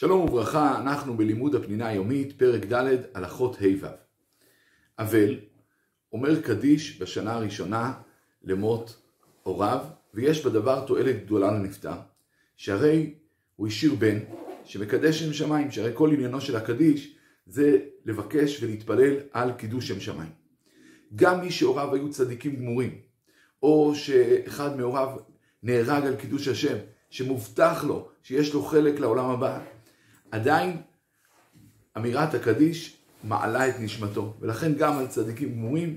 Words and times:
שלום 0.00 0.20
וברכה, 0.20 0.80
אנחנו 0.80 1.16
בלימוד 1.16 1.54
הפנינה 1.54 1.86
היומית, 1.86 2.38
פרק 2.38 2.64
ד', 2.72 2.86
הלכות 3.14 3.56
ה'-ו'. 3.60 3.86
אבל 4.98 5.40
אומר 6.12 6.40
קדיש 6.42 7.02
בשנה 7.02 7.34
הראשונה 7.34 7.92
למות 8.44 8.96
הוריו, 9.42 9.84
ויש 10.14 10.46
בדבר 10.46 10.86
תועלת 10.86 11.24
גדולה 11.24 11.50
לנפטר, 11.50 11.94
שהרי 12.56 13.14
הוא 13.56 13.66
השאיר 13.66 13.94
בן 13.94 14.18
שמקדש 14.64 15.22
שם 15.22 15.32
שמיים, 15.32 15.70
שהרי 15.70 15.90
כל 15.94 16.12
עניינו 16.12 16.40
של 16.40 16.56
הקדיש 16.56 17.16
זה 17.46 17.78
לבקש 18.04 18.62
ולהתפלל 18.62 19.14
על 19.32 19.52
קידוש 19.52 19.88
שם 19.88 20.00
שמיים. 20.00 20.32
גם 21.14 21.40
מי 21.40 21.50
שהוריו 21.50 21.94
היו 21.94 22.10
צדיקים 22.10 22.56
גמורים, 22.56 22.98
או 23.62 23.92
שאחד 23.94 24.76
מהוריו 24.76 25.16
נהרג 25.62 26.06
על 26.06 26.16
קידוש 26.16 26.48
השם, 26.48 26.76
שמובטח 27.10 27.84
לו 27.84 28.08
שיש 28.22 28.54
לו 28.54 28.62
חלק 28.62 29.00
לעולם 29.00 29.30
הבא, 29.30 29.60
עדיין 30.30 30.82
אמירת 31.96 32.34
הקדיש 32.34 33.02
מעלה 33.24 33.68
את 33.68 33.74
נשמתו, 33.80 34.36
ולכן 34.40 34.74
גם 34.74 34.98
על 34.98 35.06
צדיקים 35.06 35.52
גמורים 35.52 35.96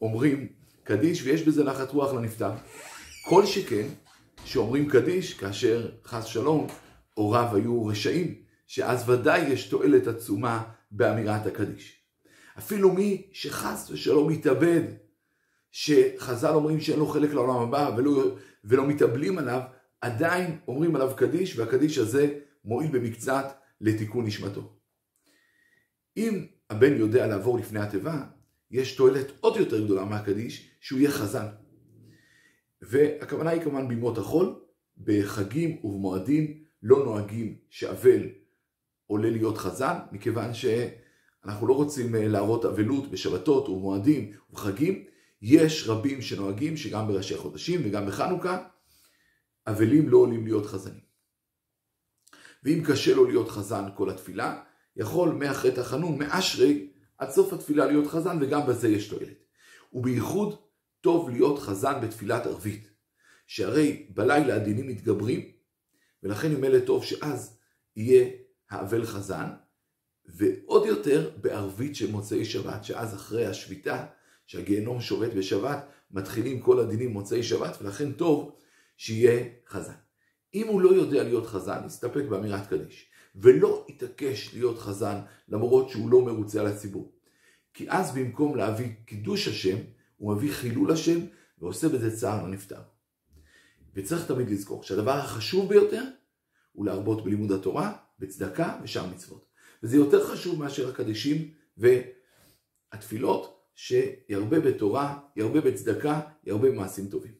אומרים 0.00 0.48
קדיש, 0.84 1.22
ויש 1.22 1.42
בזה 1.42 1.64
נחת 1.64 1.90
רוח 1.90 2.12
לנפטר. 2.12 2.50
כל 3.24 3.46
שכן 3.46 3.86
שאומרים 4.44 4.88
קדיש 4.88 5.34
כאשר 5.34 5.90
חס 6.04 6.24
שלום 6.24 6.66
הוריו 7.14 7.56
היו 7.56 7.86
רשעים, 7.86 8.34
שאז 8.66 9.08
ודאי 9.08 9.40
יש 9.40 9.68
תועלת 9.68 10.06
עצומה 10.06 10.62
באמירת 10.90 11.46
הקדיש. 11.46 12.00
אפילו 12.58 12.92
מי 12.92 13.30
שחס 13.32 13.90
ושלום 13.90 14.32
מתאבד, 14.32 14.82
שחז"ל 15.72 16.54
אומרים 16.54 16.80
שאין 16.80 16.98
לו 16.98 17.06
חלק 17.06 17.34
לעולם 17.34 17.62
הבא 17.62 17.90
ולא, 17.96 18.36
ולא 18.64 18.86
מתאבלים 18.86 19.38
עליו, 19.38 19.60
עדיין 20.00 20.58
אומרים 20.68 20.96
עליו 20.96 21.12
קדיש, 21.16 21.58
והקדיש 21.58 21.98
הזה 21.98 22.38
מועיל 22.64 22.90
במקצת 22.90 23.60
לתיקון 23.80 24.26
נשמתו. 24.26 24.76
אם 26.16 26.46
הבן 26.70 26.96
יודע 26.96 27.26
לעבור 27.26 27.58
לפני 27.58 27.80
התיבה, 27.80 28.24
יש 28.70 28.96
תועלת 28.96 29.26
עוד 29.40 29.56
יותר 29.56 29.84
גדולה 29.84 30.04
מהקדיש, 30.04 30.70
שהוא 30.80 30.98
יהיה 30.98 31.10
חזן. 31.10 31.46
והכוונה 32.82 33.50
היא 33.50 33.62
כמובן 33.62 33.88
בימות 33.88 34.18
החול, 34.18 34.60
בחגים 34.98 35.84
ובמועדים 35.84 36.64
לא 36.82 37.04
נוהגים 37.04 37.58
שאבל 37.70 38.28
עולה 39.06 39.30
להיות 39.30 39.58
חזן, 39.58 39.98
מכיוון 40.12 40.50
שאנחנו 40.54 41.66
לא 41.66 41.74
רוצים 41.74 42.14
אה, 42.14 42.28
להראות 42.28 42.64
אבלות 42.64 43.10
בשבתות 43.10 43.68
ומועדים 43.68 44.32
ובחגים. 44.50 45.04
יש 45.42 45.88
רבים 45.88 46.22
שנוהגים 46.22 46.76
שגם 46.76 47.08
בראשי 47.08 47.36
חודשים 47.36 47.80
וגם 47.84 48.06
בחנוכה, 48.06 48.68
אבלים 49.66 50.08
לא 50.08 50.16
עולים 50.16 50.44
להיות 50.44 50.66
חזנים. 50.66 51.13
ואם 52.64 52.82
קשה 52.86 53.14
לו 53.14 53.24
להיות 53.24 53.48
חזן 53.48 53.84
כל 53.94 54.10
התפילה, 54.10 54.62
יכול 54.96 55.28
מאחרי 55.28 55.72
תחנון, 55.72 56.18
מאשרי, 56.18 56.88
עד 57.18 57.30
סוף 57.30 57.52
התפילה 57.52 57.86
להיות 57.86 58.06
חזן, 58.06 58.38
וגם 58.40 58.66
בזה 58.66 58.88
יש 58.88 59.08
תועלת. 59.08 59.44
ובייחוד 59.92 60.56
טוב 61.00 61.30
להיות 61.30 61.58
חזן 61.58 62.00
בתפילת 62.00 62.46
ערבית, 62.46 62.90
שהרי 63.46 64.06
בלילה 64.14 64.54
הדינים 64.56 64.88
מתגברים, 64.88 65.50
ולכן 66.22 66.52
ממילא 66.52 66.80
טוב 66.80 67.04
שאז 67.04 67.58
יהיה 67.96 68.30
האבל 68.70 69.06
חזן, 69.06 69.46
ועוד 70.26 70.86
יותר 70.86 71.30
בערבית 71.40 71.96
של 71.96 72.10
מוצאי 72.10 72.44
שבת, 72.44 72.84
שאז 72.84 73.14
אחרי 73.14 73.46
השביתה, 73.46 74.06
שהגיהנום 74.46 75.00
שובת 75.00 75.32
בשבת, 75.32 75.86
מתחילים 76.10 76.60
כל 76.60 76.80
הדינים 76.80 77.10
מוצאי 77.10 77.42
שבת, 77.42 77.82
ולכן 77.82 78.12
טוב 78.12 78.56
שיהיה 78.96 79.44
חזן. 79.68 79.94
אם 80.54 80.66
הוא 80.68 80.80
לא 80.80 80.90
יודע 80.90 81.22
להיות 81.22 81.46
חזן, 81.46 81.86
יסתפק 81.86 82.24
באמירת 82.30 82.66
קדיש, 82.66 83.08
ולא 83.36 83.86
יתעקש 83.88 84.54
להיות 84.54 84.78
חזן 84.78 85.20
למרות 85.48 85.90
שהוא 85.90 86.10
לא 86.10 86.24
מרוצה 86.24 86.60
על 86.60 86.66
הציבור. 86.66 87.12
כי 87.74 87.90
אז 87.90 88.14
במקום 88.14 88.56
להביא 88.56 88.88
קידוש 89.04 89.48
השם, 89.48 89.76
הוא 90.16 90.34
מביא 90.34 90.52
חילול 90.52 90.92
השם 90.92 91.18
ועושה 91.58 91.88
בזה 91.88 92.16
צער 92.16 92.46
לנפטר. 92.46 92.80
וצריך 93.94 94.26
תמיד 94.26 94.50
לזכור 94.50 94.82
שהדבר 94.82 95.12
החשוב 95.12 95.68
ביותר 95.68 96.04
הוא 96.72 96.86
להרבות 96.86 97.24
בלימוד 97.24 97.52
התורה, 97.52 97.96
בצדקה 98.18 98.80
ושאר 98.82 99.06
מצוות. 99.06 99.46
וזה 99.82 99.96
יותר 99.96 100.26
חשוב 100.26 100.58
מאשר 100.58 100.88
הקדישים 100.88 101.50
והתפילות, 101.76 103.54
שירבה 103.74 104.60
בתורה, 104.60 105.18
ירבה 105.36 105.60
בצדקה, 105.60 106.20
ירבה 106.44 106.70
במעשים 106.70 107.06
טובים. 107.06 107.32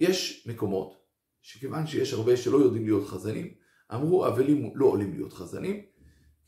יש 0.00 0.46
מקומות 0.46 1.01
שכיוון 1.42 1.86
שיש 1.86 2.12
הרבה 2.12 2.36
שלא 2.36 2.58
יודעים 2.58 2.84
להיות 2.84 3.08
חזנים, 3.08 3.54
אמרו 3.94 4.26
אבלים 4.26 4.72
לא 4.74 4.86
עולים 4.86 5.14
להיות 5.14 5.32
חזנים, 5.32 5.86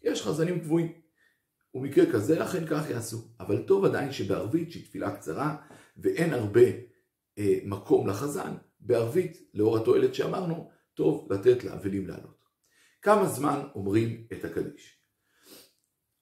יש 0.03 0.23
חזנים 0.23 0.61
קבועים. 0.61 0.93
ומקרה 1.75 2.13
כזה 2.13 2.45
אכן 2.45 2.67
כך 2.67 2.91
יעשו. 2.91 3.29
אבל 3.41 3.63
טוב 3.63 3.85
עדיין 3.85 4.13
שבערבית, 4.13 4.73
שהיא 4.73 4.85
תפילה 4.85 5.17
קצרה, 5.17 5.57
ואין 5.97 6.35
הרבה 6.35 6.61
אה, 7.39 7.59
מקום 7.65 8.09
לחזן, 8.09 8.55
בערבית, 8.81 9.51
לאור 9.55 9.77
התועלת 9.77 10.15
שאמרנו, 10.15 10.71
טוב 10.95 11.33
לתת 11.33 11.65
לאבלים 11.65 12.07
לעלות. 12.09 12.45
כמה 13.03 13.27
זמן 13.27 13.63
אומרים 13.75 14.27
את 14.33 14.45
הקדיש? 14.45 15.01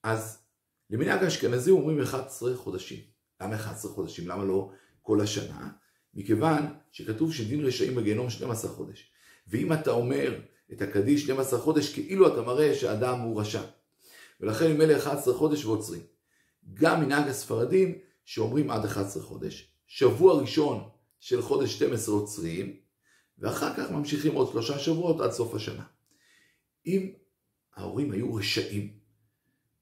אז 0.03 0.47
למנהג 0.91 1.25
האשכנזי 1.25 1.71
אומרים 1.71 2.01
11 2.03 2.57
חודשים. 2.57 2.99
למה 3.41 3.55
11 3.55 3.93
חודשים? 3.93 4.29
למה 4.29 4.45
לא 4.45 4.71
כל 5.03 5.21
השנה? 5.21 5.71
מכיוון 6.15 6.63
שכתוב 6.93 7.33
שדין 7.33 7.65
רשעים 7.65 7.95
בגיהנום 7.95 8.31
12 8.31 8.71
חודש. 8.71 9.11
ואם 9.47 9.73
אתה 9.73 9.91
אומר 9.91 10.41
את 10.73 10.83
הקדיש 10.83 11.23
12 11.23 11.61
חודש, 11.61 11.95
כאילו 11.95 12.35
אתה 12.35 12.43
מראה 12.43 12.75
שהאדם 12.75 13.21
הוא 13.21 13.41
רשע. 13.41 13.63
ולכן 14.41 14.73
ממילא 14.73 14.97
11 14.97 15.35
חודש 15.35 15.65
ועוצרים. 15.65 16.03
גם 16.75 17.01
מנהג 17.01 17.29
הספרדים 17.29 17.99
שאומרים 18.25 18.71
עד 18.71 18.85
11 18.85 19.23
חודש, 19.23 19.73
שבוע 19.87 20.41
ראשון 20.41 20.89
של 21.21 21.43
חודש 21.43 21.75
12 21.75 22.15
עוצרים, 22.15 22.77
ואחר 23.39 23.77
כך 23.77 23.91
ממשיכים 23.91 24.35
עוד 24.35 24.49
שלושה 24.53 24.79
שבועות 24.79 25.21
עד 25.21 25.31
סוף 25.31 25.55
השנה. 25.55 25.85
אם 26.87 27.13
ההורים 27.75 28.13
היו 28.13 28.35
רשעים, 28.35 28.93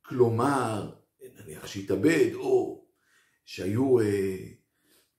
כלומר, 0.03 0.91
נניח 1.35 1.67
שהתאבד, 1.67 2.31
או 2.35 2.85
שהיו 3.45 4.01
אה, 4.01 4.37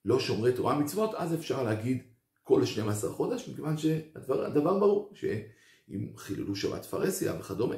לא 0.04 0.20
שומרי 0.20 0.52
תורה 0.52 0.78
מצוות, 0.78 1.14
אז 1.14 1.34
אפשר 1.34 1.62
להגיד 1.62 2.02
כל 2.42 2.64
12 2.64 3.12
חודש, 3.12 3.48
מכיוון 3.48 3.76
שהדבר 3.76 4.78
ברור, 4.78 5.12
שאם 5.14 6.12
חיללו 6.16 6.56
שבת 6.56 6.84
פרהסיה 6.84 7.34
וכדומה, 7.40 7.76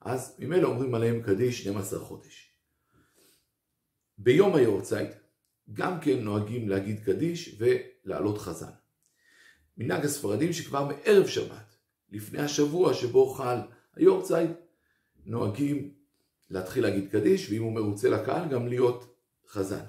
אז 0.00 0.36
ממילא 0.38 0.68
אומרים 0.68 0.94
עליהם 0.94 1.22
קדיש 1.22 1.60
12 1.60 1.98
חודש. 1.98 2.54
ביום 4.18 4.56
היורצייט 4.56 5.10
גם 5.72 6.00
כן 6.00 6.20
נוהגים 6.20 6.68
להגיד 6.68 7.04
קדיש 7.04 7.56
ולעלות 7.58 8.38
חזן. 8.38 8.70
מנהג 9.76 10.04
הספרדים 10.04 10.52
שכבר 10.52 10.84
מערב 10.84 11.26
שבת, 11.26 11.76
לפני 12.10 12.42
השבוע 12.42 12.94
שבו 12.94 13.26
חל 13.26 13.58
היורצייט, 13.96 14.50
נוהגים 15.24 15.94
להתחיל 16.50 16.82
להגיד 16.82 17.10
קדיש, 17.10 17.50
ואם 17.50 17.62
הוא 17.62 17.72
מרוצה 17.72 18.08
לקהל 18.08 18.48
גם 18.48 18.68
להיות 18.68 19.16
חזן. 19.48 19.84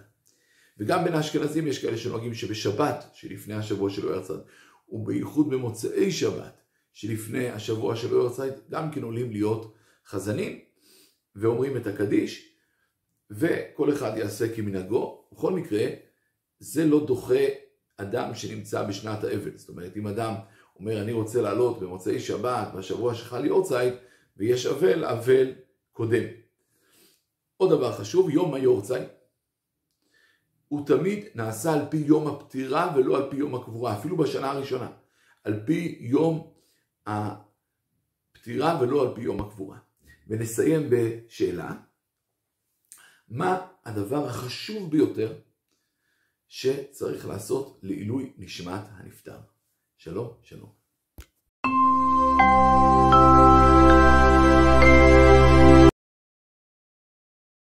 וגם 0.78 1.04
בין 1.04 1.14
האשכנזים 1.14 1.68
יש 1.68 1.82
כאלה 1.82 1.98
שנוהגים 1.98 2.34
שבשבת 2.34 3.06
שלפני 3.14 3.54
השבוע 3.54 3.90
של 3.90 4.08
אוהר 4.08 4.22
ובייחוד 4.90 5.50
במוצאי 5.50 6.12
שבת 6.12 6.62
שלפני 6.94 7.50
השבוע 7.50 7.96
של 7.96 8.14
אוהר 8.14 8.34
גם 8.70 8.92
כן 8.92 9.04
עולים 9.04 9.32
להיות 9.32 9.74
חזנים 10.06 10.60
ואומרים 11.36 11.78
את 11.78 11.88
הקדיש 11.88 12.56
וכל 13.32 13.94
אחד 13.94 14.18
יעשה 14.18 14.56
כמנהגו. 14.56 15.24
בכל 15.32 15.54
מקרה 15.54 15.88
זה 16.60 16.86
לא 16.86 17.06
דוחה 17.06 17.46
אדם 17.98 18.36
שנמצא 18.36 18.84
בשנת 18.84 19.24
האבל. 19.24 19.58
זאת 19.58 19.70
אומרת 19.70 19.98
אם 19.98 20.08
אדם 20.08 20.34
אומר 20.80 21.02
אני 21.02 21.12
רוצה 21.12 21.42
לעלות 21.42 21.80
במוצאי 21.80 22.20
שבת 22.20 22.68
בשבוע 22.78 23.16
שחל 23.16 23.46
יורצייט 23.46 23.94
ויש 24.38 24.66
אבל, 24.66 25.06
אבל 25.06 25.52
קודם. 25.92 26.24
עוד 27.58 27.70
דבר 27.70 27.94
חשוב, 27.94 28.30
יום 28.30 28.54
היורצייט 28.54 29.08
הוא 30.72 30.88
תמיד 30.88 31.26
נעשה 31.36 31.74
על 31.74 31.86
פי 31.90 31.98
יום 31.98 32.28
הפטירה 32.28 32.94
ולא 32.96 33.18
על 33.18 33.30
פי 33.32 33.38
יום 33.38 33.56
הקבורה, 33.56 34.00
אפילו 34.00 34.18
בשנה 34.18 34.52
הראשונה. 34.52 34.92
על 35.44 35.64
פי 35.66 35.98
יום 36.00 36.54
הפטירה 37.06 38.82
ולא 38.82 39.02
על 39.02 39.16
פי 39.16 39.22
יום 39.22 39.42
הקבורה. 39.42 39.78
ונסיים 40.28 40.90
בשאלה, 40.90 41.72
מה 43.30 43.68
הדבר 43.86 44.26
החשוב 44.26 44.92
ביותר 44.92 45.40
שצריך 46.48 47.28
לעשות 47.28 47.80
לעילוי 47.84 48.34
נשמת 48.38 48.84
הנפטר? 48.90 49.40
שלום, 49.98 50.34
שלום. 50.42 50.72